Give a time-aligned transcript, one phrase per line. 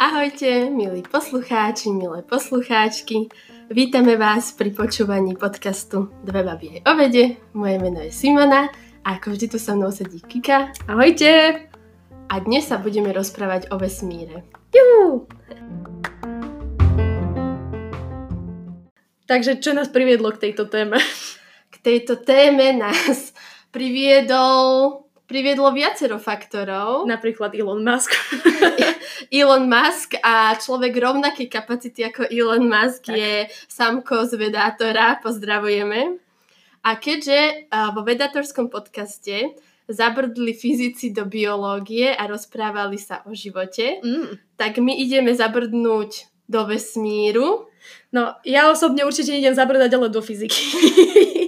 [0.00, 3.28] Ahojte, milí poslucháči, milé poslucháčky.
[3.68, 7.36] Vítame vás pri počúvaní podcastu Dve baby o vede.
[7.52, 8.72] Moje meno je Simona
[9.04, 10.72] a ako vždy tu so mnou sedí Kika.
[10.88, 11.68] Ahojte!
[12.32, 14.48] A dnes sa budeme rozprávať o vesmíre.
[14.72, 15.28] Jú!
[19.28, 20.96] Takže čo nás priviedlo k tejto téme?
[21.86, 23.30] Tejto téme nás
[23.76, 27.02] priviedol priviedlo viacero faktorov.
[27.06, 28.14] Napríklad Elon Musk.
[29.34, 33.18] Elon Musk a človek rovnakej kapacity ako Elon Musk tak.
[33.18, 33.32] je
[33.66, 35.18] samko z Vedátora.
[35.18, 36.22] Pozdravujeme.
[36.86, 39.58] A keďže vo Vedátorskom podcaste
[39.90, 44.54] zabrdli fyzici do biológie a rozprávali sa o živote, mm.
[44.54, 47.66] tak my ideme zabrdnúť do vesmíru.
[48.14, 50.62] No, ja osobne určite idem zabrdať ale do fyziky.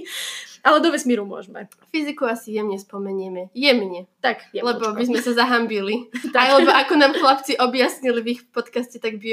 [0.59, 1.71] Ale do vesmíru môžeme.
[1.95, 3.47] Fyziku asi jemne spomenieme.
[3.55, 4.11] Jemne.
[4.19, 4.67] Tak, jemnočko.
[4.67, 6.11] Lebo by sme sa zahambili.
[6.35, 9.23] Aj, lebo ako nám chlapci objasnili v ich podcaste, tak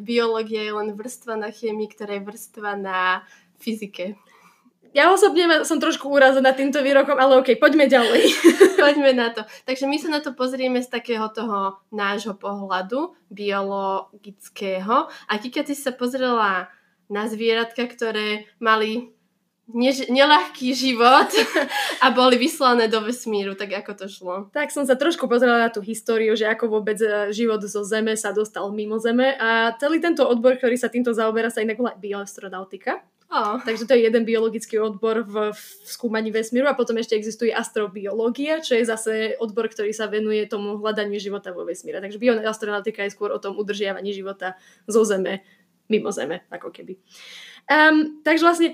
[0.00, 3.28] biológia je len vrstva na chémii, ktorá je vrstva na
[3.60, 4.16] fyzike.
[4.90, 8.26] Ja osobne som trošku úrazená týmto výrokom, ale okej, okay, poďme ďalej.
[8.82, 9.46] poďme na to.
[9.62, 15.06] Takže my sa na to pozrieme z takého toho nášho pohľadu biologického.
[15.06, 16.74] A Kika, ty sa pozrela
[17.06, 19.14] na zvieratka, ktoré mali
[19.74, 21.28] než, nelahký život
[22.04, 24.36] a boli vyslané do vesmíru, tak ako to šlo?
[24.50, 28.14] Tak som sa trošku pozrela na tú históriu, že ako vôbec e, život zo Zeme
[28.14, 31.94] sa dostal mimo Zeme a celý tento odbor, ktorý sa týmto zaoberá, sa inak volá
[31.96, 33.02] bioastronautika.
[33.30, 33.62] Oh.
[33.62, 38.58] Takže to je jeden biologický odbor v, v skúmaní vesmíru a potom ešte existuje astrobiológia,
[38.58, 42.02] čo je zase odbor, ktorý sa venuje tomu hľadaniu života vo vesmíre.
[42.02, 44.58] Takže bioastronautika je skôr o tom udržiavaní života
[44.90, 45.46] zo Zeme,
[45.86, 46.98] mimo Zeme, ako keby.
[47.70, 48.68] Um, takže vlastne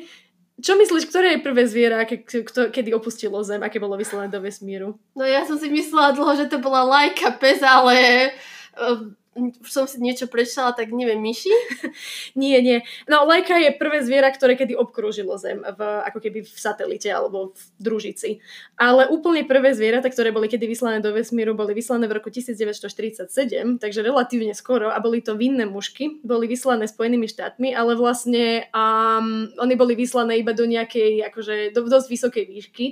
[0.56, 4.40] čo myslíš, ktoré je prvé zviera, ke, kto, kedy opustilo Zem, aké bolo vyslané do
[4.40, 4.96] vesmíru?
[5.12, 8.32] No ja som si myslela dlho, že to bola lajka pes, ale
[8.80, 9.04] uh,
[9.36, 11.52] už som si niečo prečítala, tak neviem, myši?
[12.40, 12.78] nie, nie.
[13.04, 17.52] No, lajka je prvé zviera, ktoré kedy obkrúžilo Zem, v, ako keby v satelite alebo
[17.52, 18.40] v družici.
[18.80, 23.78] Ale úplne prvé zvieratá, ktoré boli kedy vyslané do vesmíru, boli vyslané v roku 1947,
[23.78, 29.52] takže relatívne skoro a boli to vinné mušky, boli vyslané Spojenými štátmi, ale vlastne um,
[29.60, 32.86] oni boli vyslané iba do nejakej, akože do dosť vysokej výšky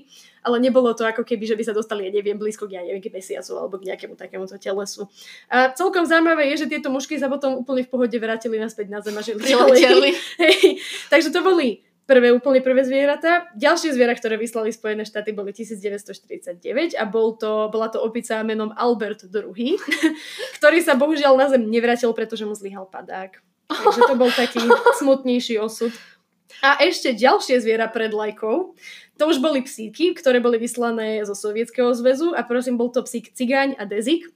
[0.44, 3.00] ale nebolo to ako keby, že by sa dostali, ja neviem, blízko k, ja neviem,
[3.00, 5.08] k mesiacu alebo k nejakému takémuto telesu.
[5.48, 9.00] A celkom zaujímavé je, že tieto mužky sa potom úplne v pohode vrátili naspäť na
[9.00, 9.40] zem a žili
[10.44, 10.78] Hej,
[11.08, 13.48] takže to boli prvé, úplne prvé zvieratá.
[13.56, 16.60] Ďalšie zviera, ktoré vyslali Spojené štáty, boli 1949
[16.94, 19.80] a bol to, bola to opica menom Albert II,
[20.60, 23.40] ktorý sa bohužiaľ na zem nevrátil, pretože mu zlyhal padák.
[23.72, 24.60] Takže to bol taký
[25.00, 25.90] smutnejší osud.
[26.62, 28.76] A ešte ďalšie zviera pred lajkou.
[29.14, 33.30] To už boli psíky, ktoré boli vyslané zo Sovietskeho zväzu a prosím, bol to psík
[33.30, 34.26] Cigáň a Dezik.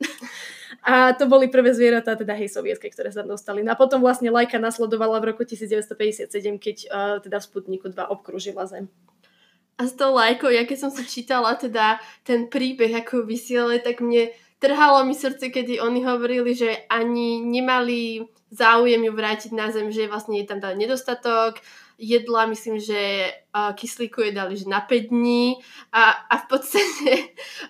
[0.86, 3.66] A to boli prvé zvieratá, teda hej, sovietské, ktoré sa dostali.
[3.66, 6.30] No a potom vlastne lajka nasledovala v roku 1957,
[6.62, 8.86] keď uh, teda v Sputniku 2 obkružila Zem.
[9.78, 13.98] A s tou lajkou, ja keď som si čítala teda ten príbeh, ako vysielali, tak
[13.98, 14.30] mne
[14.62, 20.08] trhalo mi srdce, kedy oni hovorili, že ani nemali záujem ju vrátiť na zem, že
[20.08, 21.60] vlastne je tam teda nedostatok,
[21.98, 25.54] jedla, myslím, že uh, kyslíku je že na 5 dní.
[25.92, 27.10] A, a v podstate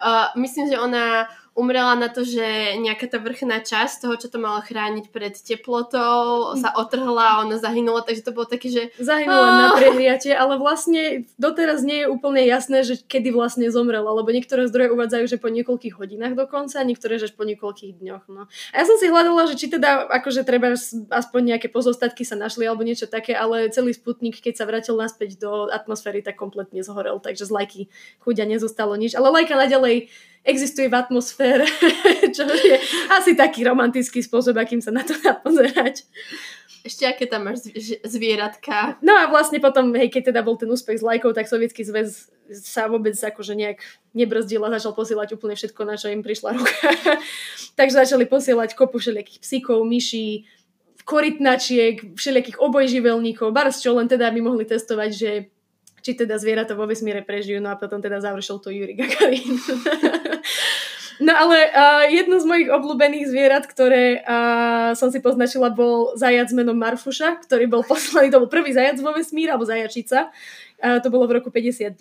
[0.07, 1.29] uh, myslím, že ona
[1.59, 6.55] umrela na to, že nejaká tá vrchná časť toho, čo to malo chrániť pred teplotou,
[6.55, 8.95] sa otrhla a ona zahynula, takže to bolo také, že...
[9.03, 9.59] Zahynula oh.
[9.59, 14.71] na prehliate, ale vlastne doteraz nie je úplne jasné, že kedy vlastne zomrela, lebo niektoré
[14.71, 18.25] zdroje uvádzajú, že po niekoľkých hodinách dokonca, niektoré, že po niekoľkých dňoch.
[18.31, 18.47] No.
[18.71, 20.79] A ja som si hľadala, že či teda akože treba
[21.11, 25.43] aspoň nejaké pozostatky sa našli alebo niečo také, ale celý Sputnik, keď sa vrátil naspäť
[25.43, 27.83] do atmosféry, tak kompletne zhorel, takže z lajky
[28.23, 29.19] chuďa nezostalo nič.
[29.19, 30.13] Ale lajka naďalej
[30.45, 31.67] existuje v atmosfére,
[32.37, 32.77] čo je
[33.15, 36.05] asi taký romantický spôsob, akým sa na to dá pozerať.
[36.87, 37.69] Ešte aké tam máš
[38.07, 38.97] zvieratka?
[39.03, 42.31] No a vlastne potom, hej, keď teda bol ten úspech s lajkou, tak sovietský zväz
[42.49, 43.85] sa vôbec akože nejak
[44.17, 46.89] nebrzdil a začal posielať úplne všetko, na čo im prišla ruka.
[47.79, 50.49] Takže začali posielať kopu všelijakých psíkov, myší,
[51.05, 55.31] korytnačiek, všelijakých obojživelníkov, bars čo len teda by mohli testovať, že
[56.09, 59.61] či teda zvieratá vo vesmíre prežijú, no a potom teda završil to Yuri Gagarin.
[61.29, 66.49] no ale uh, jedno z mojich obľúbených zvierat, ktoré uh, som si poznačila, bol zajac
[66.57, 70.33] menom Marfuša, ktorý bol poslaný, to bol prvý zajac vo vesmíre, alebo zajačica.
[70.81, 71.93] Uh, to bolo v roku 59.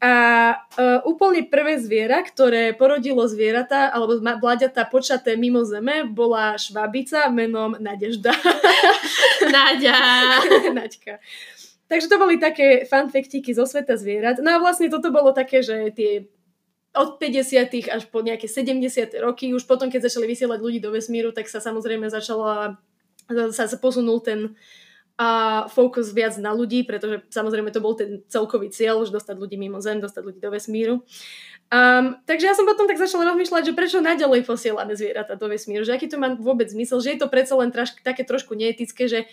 [0.00, 0.12] A
[0.56, 7.76] uh, úplne prvé zviera, ktoré porodilo zvieratá, alebo mláďatá počaté mimo zeme, bola švábica menom
[7.76, 8.32] Nadežda.
[9.52, 10.00] Naďa.
[10.80, 11.20] Naďka.
[11.90, 14.38] Takže to boli také fanfektiky zo sveta zvierat.
[14.38, 16.30] No a vlastne toto bolo také, že tie
[16.94, 17.90] od 50.
[17.90, 19.10] až po nejaké 70.
[19.18, 22.78] roky, už potom, keď začali vysielať ľudí do vesmíru, tak sa samozrejme začala,
[23.50, 24.54] sa, sa posunul ten
[25.20, 25.28] a
[25.68, 29.76] fokus viac na ľudí, pretože samozrejme to bol ten celkový cieľ, už dostať ľudí mimo
[29.84, 31.04] Zem, dostať ľudí do vesmíru.
[31.68, 35.84] Um, takže ja som potom tak začala rozmýšľať, že prečo naďalej posielame zvieratá do vesmíru,
[35.84, 39.12] že aký to má vôbec zmysel, že je to predsa len traž, také trošku neetické,
[39.12, 39.28] že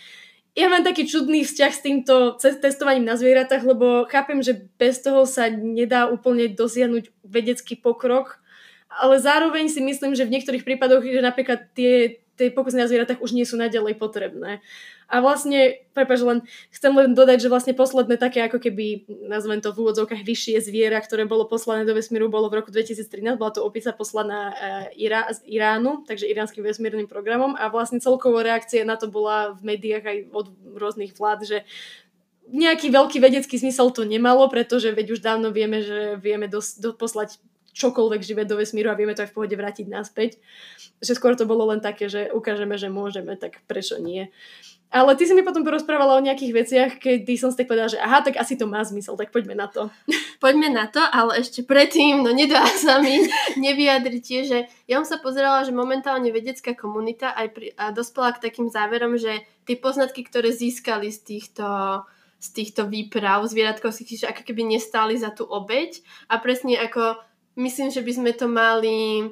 [0.56, 5.28] ja mám taký čudný vzťah s týmto testovaním na zvieratách, lebo chápem, že bez toho
[5.28, 8.42] sa nedá úplne dosiahnuť vedecký pokrok,
[8.88, 13.18] ale zároveň si myslím, že v niektorých prípadoch, že napríklad tie, tie pokusy na zvieratách
[13.18, 14.62] už nie sú naďalej potrebné.
[15.08, 19.72] A vlastne, prepáč, len chcem len dodať, že vlastne posledné také ako keby, nazvem to
[19.72, 23.64] v úvodzovkách, vyššie zviera, ktoré bolo poslané do vesmíru, bolo v roku 2013, bola to
[23.64, 24.56] opica poslaná uh,
[25.00, 29.74] Irá, z Iránu, takže iránskym vesmírnym programom a vlastne celkovo reakcia na to bola v
[29.74, 30.46] médiách aj od
[30.76, 31.58] rôznych vlád, že
[32.48, 36.92] nejaký veľký vedecký zmysel to nemalo, pretože veď už dávno vieme, že vieme dos- do,
[37.78, 40.42] čokoľvek živé do vesmíru a vieme to aj v pohode vrátiť naspäť.
[40.98, 44.34] Že skôr to bolo len také, že ukážeme, že môžeme, tak prečo nie.
[44.88, 48.00] Ale ty si mi potom porozprávala o nejakých veciach, kedy som si tak povedala, že
[48.00, 49.92] aha, tak asi to má zmysel, tak poďme na to.
[50.40, 53.26] Poďme na to, ale ešte predtým, no nedá sa mi
[53.66, 58.32] nevyjadriť tiež, že ja som sa pozerala, že momentálne vedecká komunita aj pri, a dospela
[58.32, 61.66] k takým záverom, že tie poznatky, ktoré získali z týchto
[62.38, 65.98] z týchto výprav zvieratkovských, že ako keby nestáli za tú obeď
[66.30, 67.18] a presne ako
[67.58, 69.28] myslím, že by sme to mali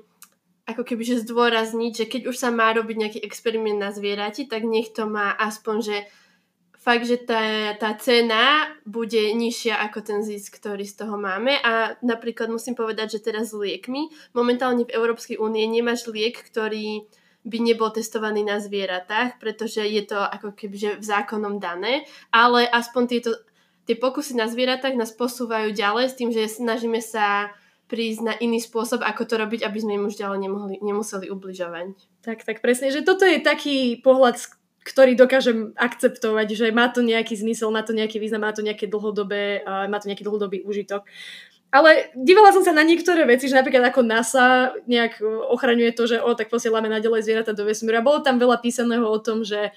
[0.67, 4.67] ako keby že zdôrazniť, že keď už sa má robiť nejaký experiment na zvierati, tak
[4.67, 5.97] nech to má aspoň, že
[6.75, 11.55] fakt, že tá, tá cena bude nižšia ako ten zisk, ktorý z toho máme.
[11.63, 17.07] A napríklad musím povedať, že teraz s liekmi, momentálne v Európskej únie nemáš liek, ktorý
[17.47, 22.03] by nebol testovaný na zvieratách, pretože je to ako keby že v zákonom dané,
[22.35, 23.31] ale aspoň tieto,
[23.87, 27.55] tie pokusy na zvieratách nás posúvajú ďalej s tým, že snažíme sa
[27.87, 31.95] prísť na iný spôsob, ako to robiť, aby sme im už ďalej nemohli, nemuseli ubližovať.
[32.27, 34.43] Tak, tak presne, že toto je taký pohľad,
[34.83, 38.91] ktorý dokážem akceptovať, že má to nejaký zmysel, má to nejaký význam, má to nejaké
[38.91, 41.07] dlhodobé, uh, má to nejaký dlhodobý užitok.
[41.75, 45.19] Ale dívala som sa na niektoré veci, že napríklad ako NASA nejak
[45.51, 47.99] ochraňuje to, že o, tak posielame naďalej zvieratá do vesmíru.
[47.99, 49.75] A bolo tam veľa písaného o tom, že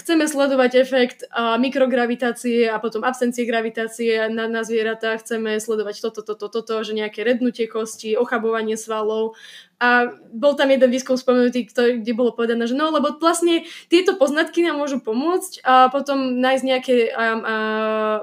[0.00, 6.48] chceme sledovať efekt mikrogravitácie a potom absencie gravitácie na, na zvieratá, chceme sledovať toto, toto,
[6.48, 9.36] toto, že nejaké rednutie kosti, ochabovanie svalov.
[9.82, 14.14] A bol tam jeden výskum spomenutý, ktorý, kde bolo povedané, že no, lebo vlastne tieto
[14.14, 17.54] poznatky nám môžu pomôcť a potom nájsť nejaké, a, a,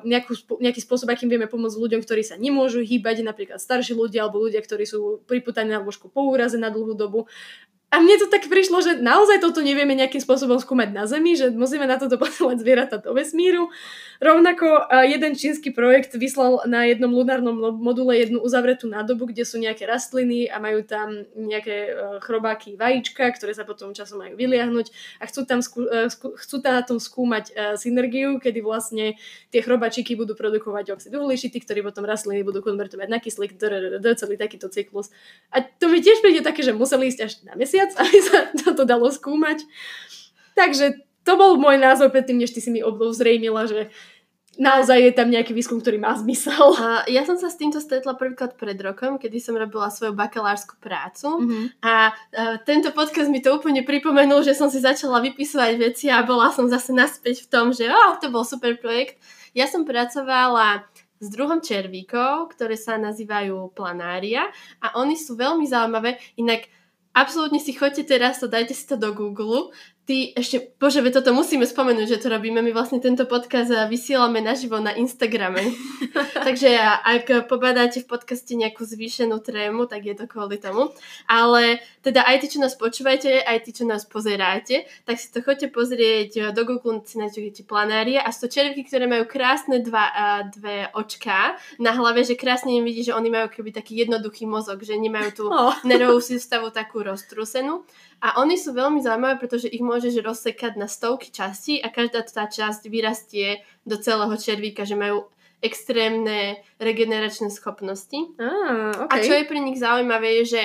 [0.08, 0.34] nejakú,
[0.64, 4.64] nejaký spôsob, akým vieme pomôcť ľuďom, ktorí sa nemôžu hýbať, napríklad starší ľudia alebo ľudia,
[4.64, 7.28] ktorí sú priputaní na lôžku po úraze na dlhú dobu.
[7.90, 11.50] A mne to tak prišlo, že naozaj toto nevieme nejakým spôsobom skúmať na Zemi, že
[11.50, 13.74] musíme na toto posielať zvieratá do vesmíru.
[14.20, 19.88] Rovnako jeden čínsky projekt vyslal na jednom lunárnom module jednu uzavretú nádobu, kde sú nejaké
[19.88, 25.24] rastliny a majú tam nejaké e, chrobáky vajíčka, ktoré sa potom časom majú vyliahnuť a
[25.24, 29.16] chcú tam, skú, e, chcú tam na tom skúmať e, synergiu, kedy vlastne
[29.56, 33.56] tie chrobačiky budú produkovať oxid uhličitý, ktorý potom rastliny budú konvertovať na kyslík,
[34.20, 35.16] celý takýto cyklus.
[35.56, 38.84] A to mi tiež príde také, že museli ísť až na mesiac, aby sa toto
[38.84, 39.64] dalo skúmať.
[40.58, 43.94] Takže to bol môj názor predtým, než ty si mi obzrejmila, že
[44.60, 46.76] naozaj je tam nejaký výskum, ktorý má zmysel.
[46.76, 50.76] A ja som sa s týmto stretla prvýkrát pred rokom, kedy som robila svoju bakalárskú
[50.84, 51.64] prácu mm-hmm.
[51.80, 51.96] a, a
[52.68, 56.68] tento podcast mi to úplne pripomenul, že som si začala vypisovať veci a bola som
[56.68, 59.18] zase naspäť v tom, že oh, to bol super projekt.
[59.56, 60.86] Ja som pracovala
[61.20, 64.48] s druhom červíkov, ktoré sa nazývajú planária
[64.80, 66.68] a oni sú veľmi zaujímavé, inak
[67.14, 69.72] absolútne si choďte teraz to, dajte si to do Google
[70.10, 72.66] Ty ešte, bože, ve toto musíme spomenúť, že to robíme.
[72.66, 75.70] My vlastne tento podcast vysielame naživo na Instagrame.
[76.50, 80.90] Takže ak pobadáte v podcaste nejakú zvýšenú trému, tak je to kvôli tomu.
[81.30, 85.46] Ale teda aj tí, čo nás počúvate, aj tí, čo nás pozeráte, tak si to
[85.46, 90.10] chodte pozrieť do Google, si nájdete planárie a sú to červky, ktoré majú krásne dva,
[90.50, 94.82] dve očká na hlave, že krásne im vidí, že oni majú keby taký jednoduchý mozog,
[94.82, 95.78] že nemajú tú oh.
[95.86, 97.86] nervovú sústavu takú roztrúsenú.
[98.20, 102.52] A oni sú veľmi zaujímavé, pretože ich môžeš rozsekať na stovky častí a každá tá
[102.52, 105.32] časť vyrastie do celého červíka, že majú
[105.64, 108.16] extrémne regeneračné schopnosti.
[108.40, 109.12] Ah, okay.
[109.12, 110.64] A čo je pre nich zaujímavé, je, že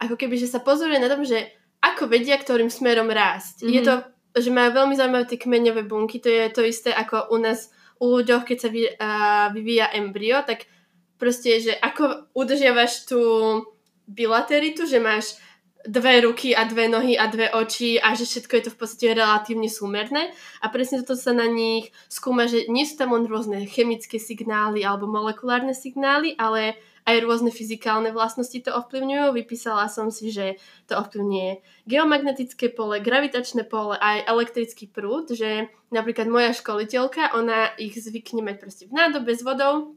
[0.00, 1.48] ako keby, že sa pozoruje na tom, že
[1.80, 3.64] ako vedia, ktorým smerom rásť.
[3.64, 3.74] Mm-hmm.
[3.76, 3.94] Je to,
[4.36, 8.12] že majú veľmi zaujímavé tie kmeňové bunky, to je to isté ako u nás u
[8.12, 10.68] ľuďoch, keď sa vy, uh, vyvíja embryo, tak
[11.16, 13.20] proste, že ako udržiavaš tú
[14.04, 15.40] bilateritu, že máš
[15.86, 19.06] dve ruky a dve nohy a dve oči a že všetko je to v podstate
[19.14, 23.62] relatívne súmerné a presne toto sa na nich skúma, že nie sú tam len rôzne
[23.70, 26.76] chemické signály alebo molekulárne signály, ale
[27.06, 29.30] aj rôzne fyzikálne vlastnosti to ovplyvňujú.
[29.30, 30.58] Vypísala som si, že
[30.90, 37.94] to ovplyvňuje geomagnetické pole, gravitačné pole, aj elektrický prúd, že napríklad moja školiteľka, ona ich
[37.94, 39.94] zvykne mať proste v nádobe s vodou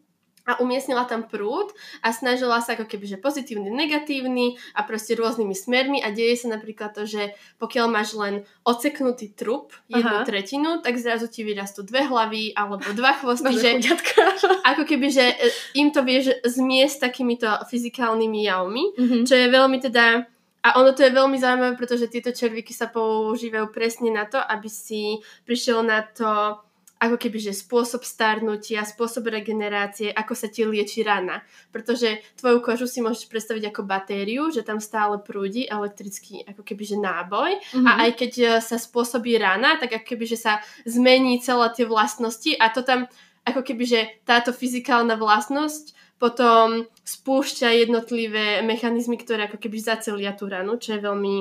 [0.50, 1.70] a umiestnila tam prúd
[2.02, 6.58] a snažila sa ako keby, že pozitívny, negatívny a proste rôznymi smermi a deje sa
[6.58, 10.26] napríklad to, že pokiaľ máš len oceknutý trup, jednu Aha.
[10.26, 13.78] tretinu, tak zrazu ti vyrastú dve hlavy alebo dva chvosty, že
[14.74, 15.38] ako keby, že e,
[15.78, 19.22] im to vieš zmiesť takýmito fyzikálnymi javmi, mm-hmm.
[19.30, 20.26] čo je veľmi teda
[20.60, 24.68] a ono to je veľmi zaujímavé, pretože tieto červíky sa používajú presne na to, aby
[24.68, 26.60] si prišiel na to,
[27.00, 31.40] ako keby, že spôsob starnutia, spôsob regenerácie, ako sa ti lieči rana.
[31.72, 36.84] Pretože tvoju kožu si môžeš predstaviť ako batériu, že tam stále prúdi elektrický ako keby,
[36.84, 37.88] že náboj mm-hmm.
[37.88, 41.88] a aj keď e, sa spôsobí rana, tak ako keby, že sa zmení celé tie
[41.88, 43.08] vlastnosti a to tam
[43.48, 50.52] ako keby, že táto fyzikálna vlastnosť potom spúšťa jednotlivé mechanizmy, ktoré ako keby zacelia tú
[50.52, 51.36] ranu, čo je veľmi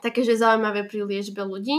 [0.00, 1.76] také, že zaujímavé pri liečbe ľudí.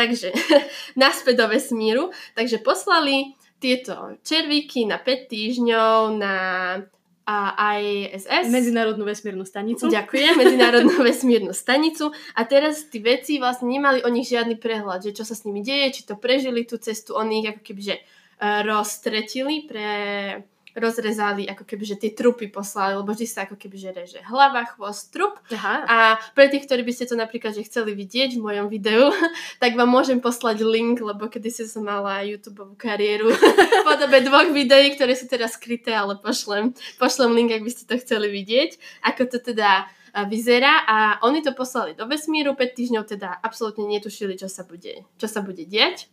[0.00, 0.32] Takže
[1.04, 2.04] naspäť do vesmíru.
[2.32, 6.36] Takže poslali tieto červíky na 5 týždňov na
[7.30, 8.50] a ISS.
[8.50, 9.86] Medzinárodnú vesmírnu stanicu.
[9.86, 12.10] Ďakujem, Medzinárodnú vesmírnu stanicu.
[12.34, 15.62] A teraz tí veci vlastne nemali o nich žiadny prehľad, že čo sa s nimi
[15.62, 19.88] deje, či to prežili tú cestu, oni ich ako keby že uh, roztretili pre
[20.76, 24.66] rozrezali ako keby, že tie trupy poslali, lebo vždy sa ako keby, že reže hlava,
[24.74, 25.38] chvost, trup.
[25.50, 25.74] Aha.
[25.86, 25.98] A
[26.34, 29.10] pre tých, ktorí by ste to napríklad že chceli vidieť v mojom videu,
[29.62, 34.50] tak vám môžem poslať link, lebo kedy si som mala YouTube kariéru v podobe dvoch
[34.54, 38.78] videí, ktoré sú teraz skryté, ale pošlem, pošlem link, ak by ste to chceli vidieť,
[39.02, 39.90] ako to teda
[40.26, 45.06] vyzerá a oni to poslali do vesmíru, 5 týždňov teda absolútne netušili, čo sa bude,
[45.18, 46.10] čo sa bude diať.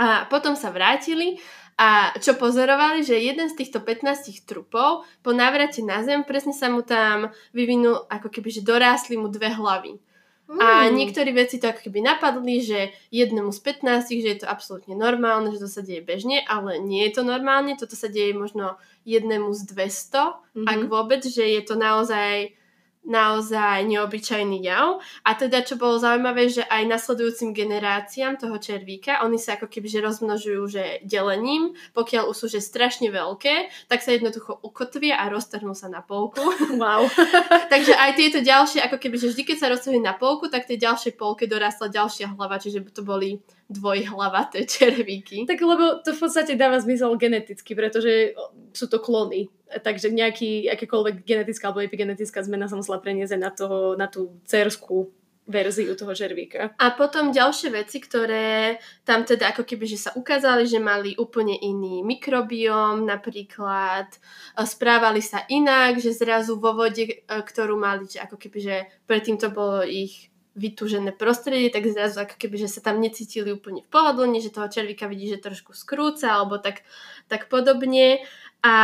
[0.00, 1.36] A potom sa vrátili
[1.82, 6.70] a čo pozorovali, že jeden z týchto 15 trupov po návrate na zem presne sa
[6.70, 9.98] mu tam vyvinul, ako keby, že dorástli mu dve hlavy.
[10.46, 10.58] Mm.
[10.62, 14.94] A niektorí veci to ako keby napadli, že jednému z 15, že je to absolútne
[14.94, 18.78] normálne, že to sa deje bežne, ale nie je to normálne, toto sa deje možno
[19.02, 20.66] jednému z 200, mm-hmm.
[20.70, 22.54] ak vôbec, že je to naozaj
[23.02, 25.02] naozaj neobyčajný jav.
[25.26, 29.86] A teda, čo bolo zaujímavé, že aj nasledujúcim generáciám toho červíka, oni sa ako keby
[29.90, 35.28] že rozmnožujú že delením, pokiaľ už sú že strašne veľké, tak sa jednoducho ukotvia a
[35.30, 36.42] roztrhnú sa na polku.
[36.72, 37.06] Wow.
[37.72, 40.80] Takže aj tieto ďalšie, ako keby, že vždy, keď sa roztrhli na polku, tak tie
[40.80, 43.38] ďalšie polky dorastla ďalšia hlava, čiže to boli
[43.72, 45.48] dvojhlavaté červíky.
[45.48, 48.36] Tak lebo to v podstate dáva zmysel geneticky, pretože
[48.76, 49.48] sú to klony.
[49.72, 55.08] Takže nejaký, akékoľvek genetická alebo epigenetická zmena sa musela preniesť na, toho, na tú cerskú
[55.42, 56.70] verziu toho žervíka.
[56.78, 61.58] A potom ďalšie veci, ktoré tam teda ako keby, že sa ukázali, že mali úplne
[61.58, 64.18] iný mikrobióm, napríklad e,
[64.62, 68.76] správali sa inak, že zrazu vo vode, e, ktorú mali, že ako keby, že
[69.10, 73.80] predtým to bolo ich vytúžené prostredie, tak zrazu ako keby, že sa tam necítili úplne
[73.80, 76.84] v pohodlne, že toho červíka vidí, že trošku skrúca alebo tak,
[77.28, 78.20] tak podobne.
[78.60, 78.74] A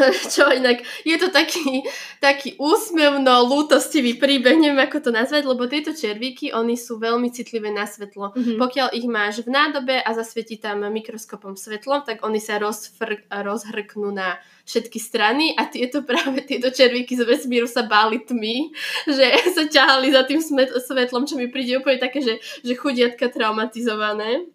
[0.34, 1.84] čo inak, je to taký,
[2.18, 7.68] taký úsmevno lútostivý príbeh, neviem ako to nazvať, lebo tieto červíky, oni sú veľmi citlivé
[7.70, 8.32] na svetlo.
[8.32, 8.58] Mm-hmm.
[8.58, 14.10] Pokiaľ ich máš v nádobe a zasvieti tam mikroskopom svetlom, tak oni sa rozfr- rozhrknú
[14.10, 18.70] na všetky strany a tieto práve tieto červíky z vesmíru sa báli tmy,
[19.06, 20.40] že sa ťahali za tým
[20.78, 24.46] svetlom, čo mi príde úplne také, že, že chudiatka traumatizované.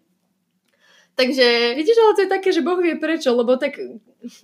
[1.18, 1.74] Takže...
[1.74, 3.74] Vidíš, ale to je také, že Boh vie prečo, lebo tak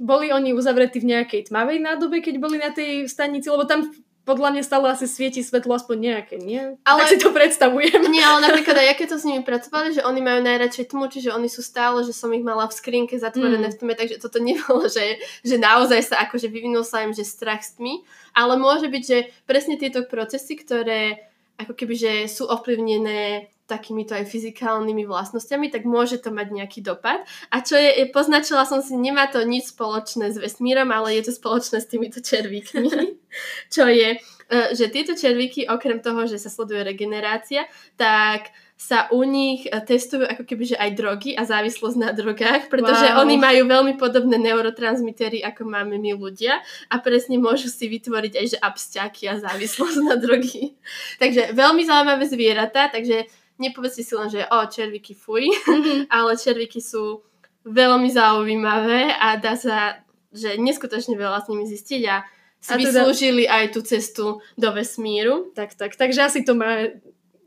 [0.02, 4.56] boli oni uzavretí v nejakej tmavej nádobe, keď boli na tej stanici, lebo tam podľa
[4.56, 6.80] mňa stále asi svieti svetlo aspoň nejaké, nie?
[6.88, 8.08] Ale tak si to predstavujem.
[8.08, 11.30] Nie, ale napríklad aj aké to s nimi pracovali, že oni majú najradšej tmu, čiže
[11.30, 13.72] oni sú stále, že som ich mala v skrinke zatvorené mm.
[13.76, 17.60] v tme, takže toto nebolo, že, že naozaj sa akože vyvinul sa im, že strach
[17.62, 18.00] z tmy,
[18.32, 21.28] ale môže byť, že presne tieto procesy, ktoré
[21.60, 27.24] ako keby, že sú ovplyvnené takýmito aj fyzikálnymi vlastnosťami, tak môže to mať nejaký dopad.
[27.48, 31.32] A čo je, poznačila som si, nemá to nič spoločné s vesmírom, ale je to
[31.32, 32.92] spoločné s týmito červíkmi.
[33.74, 37.64] čo je, e, že tieto červíky, okrem toho, že sa sleduje regenerácia,
[37.96, 42.68] tak sa u nich e, testujú ako keby že aj drogy a závislosť na drogách,
[42.68, 43.22] pretože wow.
[43.24, 48.46] oni majú veľmi podobné neurotransmitery, ako máme my ľudia a presne môžu si vytvoriť aj
[48.50, 50.74] že absťaky a závislosť na drogy.
[51.22, 55.98] takže veľmi zaujímavé zvieratá, takže nepovedzte si len, že o, červíky fuj, mm-hmm.
[56.16, 57.22] ale červíky sú
[57.64, 62.16] veľmi zaujímavé a dá sa, že neskutočne veľa s nimi zistiť a
[62.64, 65.52] si vyslúžili aj tú cestu do vesmíru.
[65.52, 66.00] Tak, tak.
[66.00, 66.88] Takže asi to má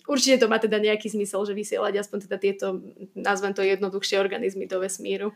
[0.08, 2.82] určite to má teda nejaký zmysel, že vysielať aspoň teda tieto,
[3.14, 5.36] nazvem to jednoduchšie organizmy do vesmíru.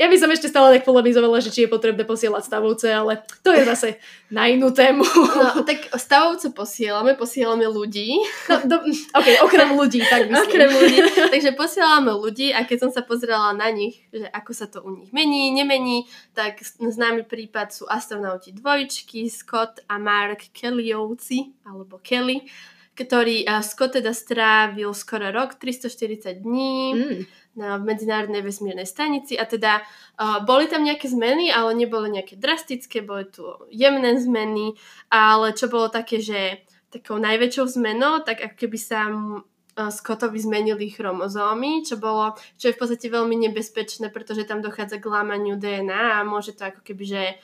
[0.00, 3.52] Ja by som ešte stále tak polemizovala, že či je potrebné posielať stavovce, ale to
[3.52, 3.88] je zase
[4.32, 5.04] na inú tému.
[5.04, 8.16] No, tak stavovce posielame, posielame ľudí.
[8.48, 8.76] No, do,
[9.12, 10.48] ok, okrem ľudí, tak myslím.
[10.48, 10.98] Okrem ľudí.
[11.28, 14.90] Takže posielame ľudí a keď som sa pozerala na nich, že ako sa to u
[14.96, 22.48] nich mení, nemení, tak známy prípad sú astronauti dvojčky, Scott a Mark Kellyovci, alebo Kelly
[22.92, 27.20] ktorý uh, Scott teda strávil skoro rok, 340 dní mm.
[27.56, 33.00] na medzinárodnej vesmírnej stanici a teda uh, boli tam nejaké zmeny, ale neboli nejaké drastické,
[33.00, 34.76] boli tu jemné zmeny,
[35.08, 39.08] ale čo bolo také, že takou najväčšou zmenou, tak ako keby sa
[39.72, 45.08] Scottovi zmenili chromozómy, čo bolo, čo je v podstate veľmi nebezpečné, pretože tam dochádza k
[45.08, 47.40] lámaniu DNA a môže to ako keby, že uh,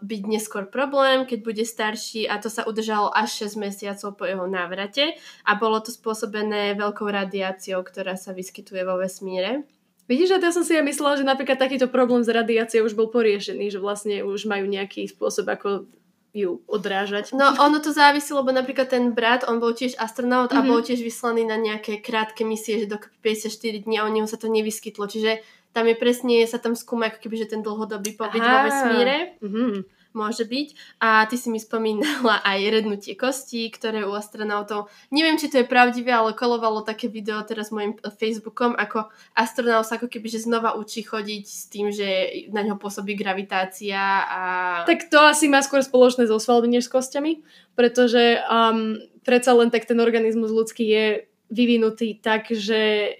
[0.00, 4.48] byť neskôr problém, keď bude starší a to sa udržalo až 6 mesiacov po jeho
[4.48, 9.68] návrate a bolo to spôsobené veľkou radiáciou, ktorá sa vyskytuje vo vesmíre.
[10.08, 13.10] Vidíš, že ja som si ja myslela, že napríklad takýto problém s radiáciou už bol
[13.10, 15.90] poriešený, že vlastne už majú nejaký spôsob, ako
[16.36, 17.32] ju odrážať.
[17.32, 20.62] No ono to závisí, lebo napríklad ten brat, on bol tiež astronaut mm-hmm.
[20.62, 20.70] a mhm.
[20.70, 24.36] bol tiež vyslaný na nejaké krátke misie, že do 54 dní a u neho sa
[24.36, 25.08] to nevyskytlo.
[25.08, 25.40] Čiže
[25.76, 28.48] tam je presne, sa tam skúma ako keby, že ten dlhodobý pobyt Aha.
[28.48, 29.36] vo vesmíre.
[29.44, 30.96] Mm-hmm môže byť.
[31.04, 35.68] A ty si mi spomínala aj rednutie kostí, ktoré u astronautov, neviem, či to je
[35.68, 40.72] pravdivé, ale kolovalo také video teraz mojim Facebookom, ako astronaut sa ako keby, že znova
[40.80, 42.08] učí chodiť s tým, že
[42.56, 44.40] na ňo pôsobí gravitácia a...
[44.88, 47.44] Tak to asi má skôr spoločné so svalmi než s kostiami,
[47.76, 51.06] pretože um, predsa len tak ten organizmus ľudský je
[51.52, 53.12] vyvinutý tak, že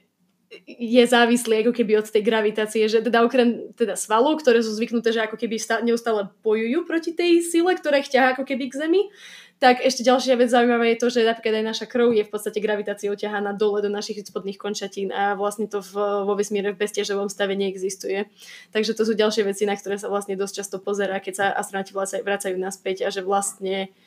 [0.67, 5.11] je závislý ako keby od tej gravitácie, že teda okrem teda svalov, ktoré sú zvyknuté,
[5.11, 9.03] že ako keby neustále bojujú proti tej sile, ktorá ich ťahá ako keby k Zemi,
[9.57, 12.61] tak ešte ďalšia vec zaujímavá je to, že napríklad aj naša krv je v podstate
[12.61, 15.97] gravitáciou ťahaná dole do našich spodných končatín a vlastne to v,
[16.29, 18.29] vo vesmíre v beztiežovom stave neexistuje.
[18.76, 21.97] Takže to sú ďalšie veci, na ktoré sa vlastne dosť často pozerá, keď sa astronauti
[21.97, 24.06] vracajú naspäť a že vlastne uh,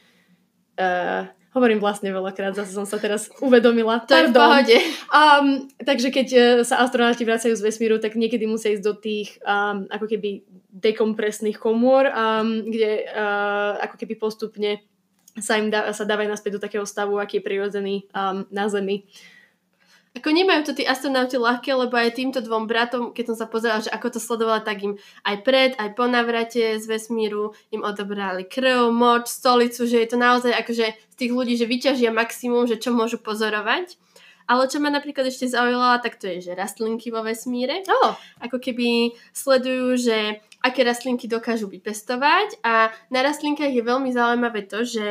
[1.50, 4.06] Hovorím vlastne veľakrát, zase som sa teraz uvedomila.
[4.06, 4.78] To je v pohode.
[5.10, 9.42] Um, takže keď uh, sa astronauti vracajú z vesmíru, tak niekedy musia ísť do tých
[9.42, 14.86] um, ako keby dekompresných komôr, um, kde uh, ako keby postupne
[15.42, 19.10] sa im dá, sa dávajú naspäť do takého stavu, aký je prirodzený um, na Zemi.
[20.18, 23.86] Ako nemajú to tí astronauti ľahké, lebo aj týmto dvom bratom, keď som sa pozerala,
[23.86, 28.42] že ako to sledovala, tak im aj pred, aj po navrate z vesmíru im odobrali
[28.42, 32.82] krv, moč, stolicu, že je to naozaj akože z tých ľudí, že vyťažia maximum, že
[32.82, 34.02] čo môžu pozorovať.
[34.50, 37.86] Ale čo ma napríklad ešte zaujala, tak to je, že rastlinky vo vesmíre.
[37.86, 38.18] Oh.
[38.42, 44.82] Ako keby sledujú, že aké rastlinky dokážu vypestovať a na rastlinkách je veľmi zaujímavé to,
[44.82, 45.08] že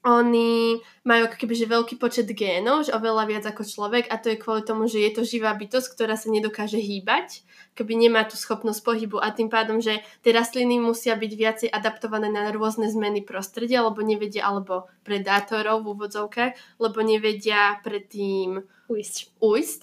[0.00, 4.32] oni majú ako keby že veľký počet génov, že oveľa viac ako človek a to
[4.32, 7.44] je kvôli tomu, že je to živá bytosť, ktorá sa nedokáže hýbať,
[7.76, 12.32] keby nemá tú schopnosť pohybu a tým pádom, že tie rastliny musia byť viacej adaptované
[12.32, 19.36] na rôzne zmeny prostredia, lebo nevedia, alebo predátorov v úvodzovkách, lebo nevedia predtým ujsť.
[19.36, 19.82] ujsť.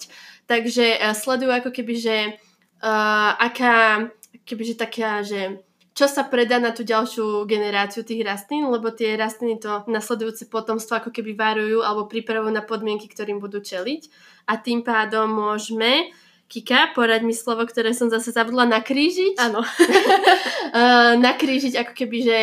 [0.50, 2.16] Takže uh, sledujú ako keby, že
[2.82, 4.10] uh, aká,
[4.42, 5.62] kebyže taká, že
[5.98, 10.94] čo sa predá na tú ďalšiu generáciu tých rastlín, lebo tie rastliny to nasledujúce potomstvo
[10.94, 14.06] ako keby varujú alebo pripravujú na podmienky, ktorým budú čeliť.
[14.46, 16.14] A tým pádom môžeme
[16.46, 19.42] Kika, poraď mi slovo, ktoré som zase zabudla nakrížiť.
[19.42, 19.66] Áno.
[21.26, 22.38] nakrížiť ako keby, že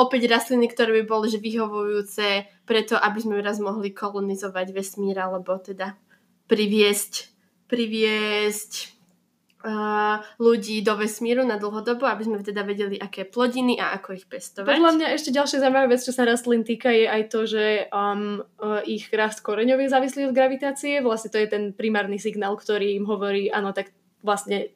[0.00, 5.60] opäť rastliny, ktoré by boli že vyhovujúce preto, aby sme raz mohli kolonizovať vesmír, alebo
[5.60, 5.92] teda
[6.48, 7.36] priviesť,
[7.68, 8.93] priviesť
[10.36, 14.68] ľudí do vesmíru na dlhodobo, aby sme teda vedeli, aké plodiny a ako ich pestovať.
[14.68, 18.44] Podľa mňa ešte ďalšia zaujímavá vec, čo sa rastlín týka, je aj to, že um,
[18.60, 21.00] uh, ich rast koreňov je závislý od gravitácie.
[21.00, 23.88] Vlastne to je ten primárny signál, ktorý im hovorí, áno, tak
[24.20, 24.68] vlastne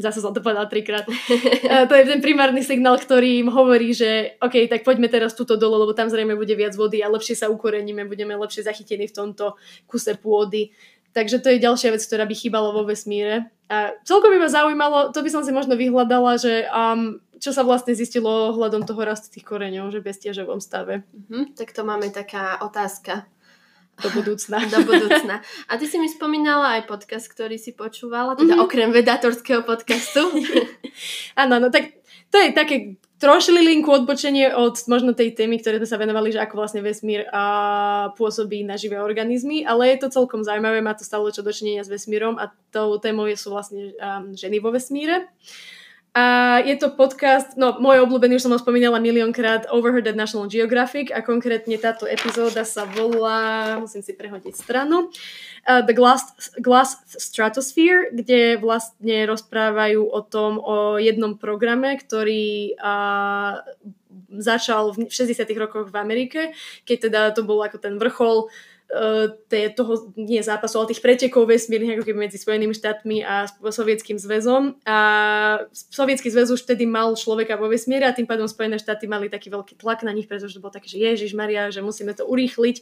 [0.00, 1.04] zase som to povedala trikrát.
[1.90, 5.76] to je ten primárny signál, ktorý im hovorí, že OK, tak poďme teraz túto dole,
[5.84, 9.60] lebo tam zrejme bude viac vody a lepšie sa ukoreníme, budeme lepšie zachytení v tomto
[9.84, 10.72] kuse pôdy.
[11.10, 13.50] Takže to je ďalšia vec, ktorá by chýbala vo vesmíre.
[13.70, 17.64] A celkom by ma zaujímalo, to by som si možno vyhľadala, že um, čo sa
[17.64, 21.02] vlastne zistilo ohľadom toho rastu tých koreňov, že bez tiežovom stave.
[21.10, 23.26] Uh-huh, tak to máme taká otázka.
[24.00, 24.64] Do budúcna.
[24.72, 25.40] Do budúcna.
[25.66, 28.68] A ty si mi spomínala aj podcast, ktorý si počúvala, teda uh-huh.
[28.68, 30.24] okrem vedátorského podcastu.
[31.40, 31.96] Áno, no tak
[32.28, 36.40] to je také trošili linku odbočenie od možno tej témy, ktoré sme sa venovali, že
[36.40, 37.44] ako vlastne vesmír a
[38.16, 41.92] pôsobí na živé organizmy, ale je to celkom zaujímavé, má to stále čo dočinenia s
[41.92, 43.92] vesmírom a tou témou sú vlastne
[44.32, 45.28] ženy vo vesmíre.
[46.10, 50.50] A je to podcast, no môj obľúbený, už som ho spomínala miliónkrát, Overheard at National
[50.50, 56.98] Geographic a konkrétne táto epizóda sa volá, musím si prehodiť stranu, uh, The Glass, Glass
[57.14, 63.62] Stratosphere, kde vlastne rozprávajú o tom, o jednom programe, ktorý uh,
[64.34, 66.40] začal v 60 rokoch v Amerike,
[66.90, 68.69] keď teda to bol ako ten vrchol uh,
[69.76, 74.82] toho, nie zápasu, ale tých pretekov vesmírnych ako keby medzi Spojenými štátmi a Sovietským zväzom.
[74.82, 74.98] A
[75.70, 79.48] Sovietský zväz už vtedy mal človeka vo vesmíre a tým pádom Spojené štáty mali taký
[79.48, 82.76] veľký tlak na nich, pretože to bolo také, že Ježiš Maria, že musíme to urýchliť.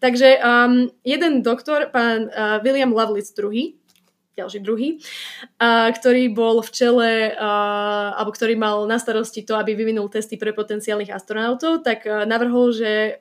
[0.00, 3.80] Takže um, jeden doktor, pán uh, William Lovelace II,
[4.40, 4.96] ďalší druhý,
[5.60, 7.50] a, ktorý bol v čele, a,
[8.16, 12.72] alebo ktorý mal na starosti to, aby vyvinul testy pre potenciálnych astronautov, tak a, navrhol,
[12.72, 13.20] že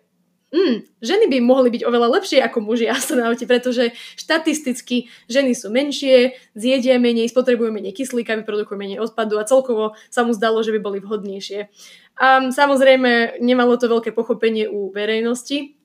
[0.54, 6.38] mm, ženy by mohli byť oveľa lepšie ako muži astronauti, pretože štatisticky ženy sú menšie,
[6.54, 10.80] zjedia menej, spotrebujú menej kyslíka, vyprodukujú menej odpadu a celkovo sa mu zdalo, že by
[10.84, 11.72] boli vhodnejšie.
[12.20, 15.79] A samozrejme nemalo to veľké pochopenie u verejnosti,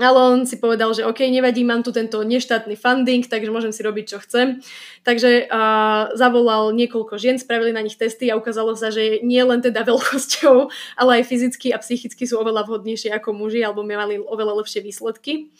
[0.00, 3.84] ale on si povedal, že OK, nevadí, mám tu tento neštátny funding, takže môžem si
[3.84, 4.64] robiť, čo chcem.
[5.04, 9.60] Takže uh, zavolal niekoľko žien, spravili na nich testy a ukázalo sa, že nie len
[9.60, 10.56] teda veľkosťou,
[10.96, 15.52] ale aj fyzicky a psychicky sú oveľa vhodnejšie ako muži, alebo mali oveľa lepšie výsledky.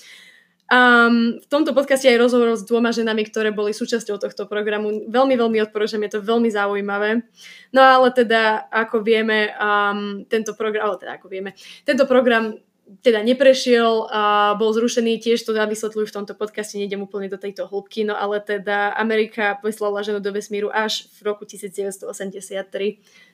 [0.71, 5.03] Um, v tomto podcaste aj rozhovor s dvoma ženami, ktoré boli súčasťou tohto programu.
[5.11, 7.27] Veľmi, veľmi odporúčam, je to veľmi zaujímavé.
[7.75, 12.55] No ale teda, ako vieme, um, tento program, ale teda ako vieme, tento program
[12.99, 14.23] teda neprešiel a
[14.59, 18.43] bol zrušený, tiež to vysvetľujú v tomto podcaste, nejdem úplne do tejto hĺbky, no ale
[18.43, 22.07] teda Amerika poslala ženu do vesmíru až v roku 1983,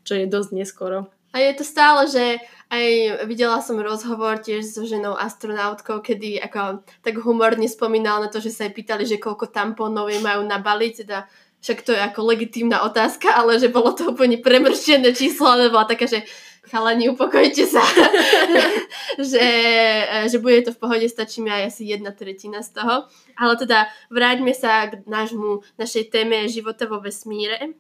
[0.05, 1.09] čo je dosť neskoro.
[1.35, 2.41] A je to stále, že
[2.73, 2.87] aj
[3.29, 8.55] videla som rozhovor tiež so ženou astronautkou, kedy ako tak humorne spomínala na to, že
[8.55, 11.29] sa jej pýtali, že koľko tampónov majú nabaliť, teda
[11.61, 15.89] však to je ako legitímna otázka, ale že bolo to úplne premrštené číslo, ale bola
[15.89, 16.23] taká, že
[16.71, 17.83] chalani, upokojte sa,
[19.31, 19.47] že,
[20.07, 23.07] e, že bude to v pohode, stačí mi aj asi jedna tretina z toho.
[23.39, 27.79] Ale teda vráťme sa k nášmu, našej téme života vo vesmíre.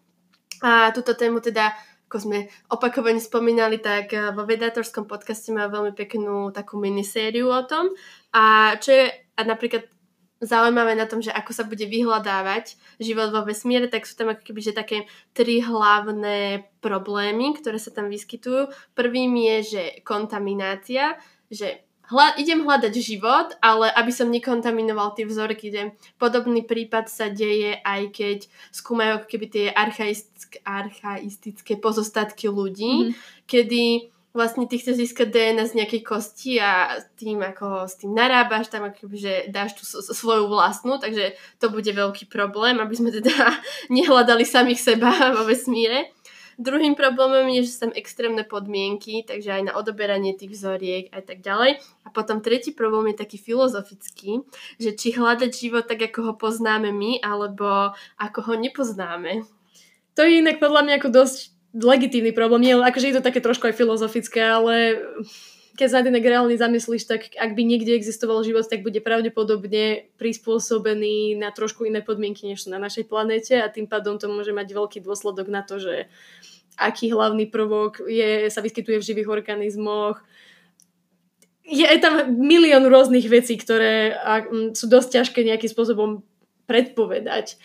[0.62, 1.74] A túto tému teda
[2.06, 7.62] ako sme opakovane spomínali, tak e, vo vedátorskom podcaste má veľmi peknú takú minisériu o
[7.66, 7.90] tom.
[8.30, 9.84] A čo je a napríklad
[10.40, 14.42] zaujímavé na tom, že ako sa bude vyhľadávať život vo vesmíre, tak sú tam ako
[14.44, 18.68] keby, že také tri hlavné problémy, ktoré sa tam vyskytujú.
[18.92, 21.16] Prvým je, že kontaminácia,
[21.48, 27.32] že hľa, idem hľadať život, ale aby som nekontaminoval tie vzorky, že podobný prípad sa
[27.32, 28.38] deje aj keď
[28.70, 29.66] skúmajú keby tie
[30.62, 33.46] archaistické pozostatky ľudí, mm-hmm.
[33.48, 33.84] kedy
[34.36, 38.84] vlastne ty chceš získať DNA z nejakej kosti a tým ako s tým narábaš, tam
[38.84, 43.32] akoby, že dáš tú svoju vlastnú, takže to bude veľký problém, aby sme teda
[43.96, 46.12] nehľadali samých seba vo vesmíre.
[46.56, 51.20] Druhým problémom je, že sú tam extrémne podmienky, takže aj na odoberanie tých vzoriek a
[51.20, 51.84] tak ďalej.
[52.04, 54.40] A potom tretí problém je taký filozofický,
[54.80, 59.44] že či hľadať život tak, ako ho poznáme my, alebo ako ho nepoznáme.
[60.16, 62.72] To je inak podľa mňa ako dosť legitívny problém.
[62.72, 64.96] Nie, akože je to také trošku aj filozofické, ale
[65.76, 71.36] keď sa na reálne zamyslíš, tak ak by niekde existoval život, tak bude pravdepodobne prispôsobený
[71.36, 74.98] na trošku iné podmienky, než na našej planéte a tým pádom to môže mať veľký
[75.04, 76.08] dôsledok na to, že
[76.80, 80.24] aký hlavný prvok je, sa vyskytuje v živých organizmoch.
[81.68, 84.16] Je tam milión rôznych vecí, ktoré
[84.72, 86.24] sú dosť ťažké nejakým spôsobom
[86.64, 87.60] predpovedať.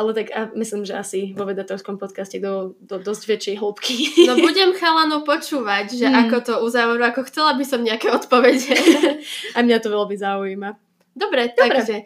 [0.00, 3.96] Ale tak a myslím, že asi vo vedatorskom podcaste do, do dosť väčšej hĺbky.
[4.24, 6.16] No budem chalanov počúvať, že mm.
[6.24, 8.72] ako to uzavrú, ako chcela by som nejaké odpovede.
[9.56, 10.89] a mňa to veľmi zaujíma.
[11.10, 11.58] Dobre, Dobre.
[11.58, 11.96] takže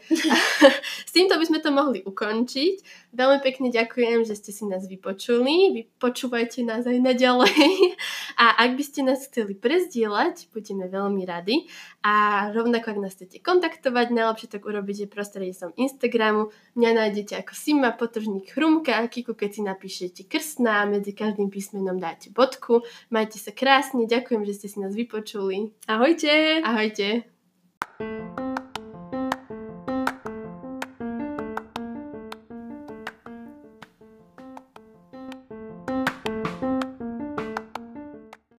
[1.09, 2.75] s týmto by sme to mohli ukončiť.
[3.13, 5.77] Veľmi pekne ďakujem, že ste si nás vypočuli.
[5.77, 7.95] Vypočúvajte nás aj naďalej.
[8.43, 11.69] A ak by ste nás chceli prezdieľať, budeme veľmi radi.
[12.01, 16.49] A rovnako, ak nás chcete kontaktovať, najlepšie tak urobíte prostredníctvom Instagramu.
[16.73, 22.33] Mňa nájdete ako Sima, potržník Chrumka, Kiku, keď si napíšete krstná, medzi každým písmenom dáte
[22.33, 22.83] bodku.
[23.13, 25.77] Majte sa krásne, ďakujem, že ste si nás vypočuli.
[25.87, 26.65] Ahojte!
[26.65, 27.29] Ahojte!